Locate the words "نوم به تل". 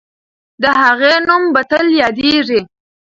1.27-1.85